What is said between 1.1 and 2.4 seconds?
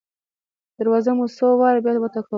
مو څو واره بیا وټکوله.